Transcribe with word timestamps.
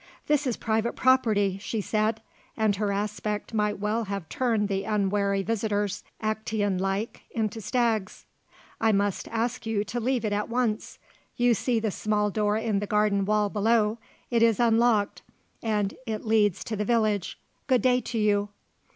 "This 0.25 0.47
is 0.47 0.57
private 0.57 0.95
property," 0.95 1.59
she 1.61 1.79
said, 1.79 2.23
and 2.57 2.75
her 2.77 2.91
aspect 2.91 3.53
might 3.53 3.77
well 3.77 4.05
have 4.05 4.27
turned 4.29 4.67
the 4.67 4.83
unwary 4.83 5.43
visitors, 5.43 6.03
Acteon 6.23 6.79
like, 6.79 7.21
into 7.29 7.61
stags, 7.61 8.25
"I 8.79 8.93
must 8.93 9.27
ask 9.27 9.67
you 9.67 9.83
to 9.83 9.99
leave 9.99 10.25
it 10.25 10.33
at 10.33 10.49
once. 10.49 10.97
You 11.37 11.53
see 11.53 11.79
the 11.79 11.91
small 11.91 12.31
door 12.31 12.57
in 12.57 12.79
the 12.79 12.87
garden 12.87 13.25
wall 13.25 13.51
below; 13.51 13.99
it 14.31 14.41
is 14.41 14.59
unlocked 14.59 15.21
and 15.61 15.93
it 16.07 16.25
leads 16.25 16.63
to 16.63 16.75
the 16.75 16.83
village. 16.83 17.39
Good 17.67 17.83
day 17.83 18.01
to 18.01 18.17
you." 18.17 18.49